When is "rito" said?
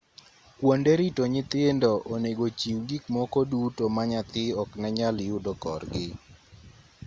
0.99-1.23